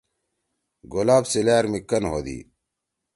گلاب 0.93 1.23
سی 1.31 1.41
لأر 1.47 1.65
می 1.71 1.79
کن 1.89 2.03
ہودی۔ 2.11 2.37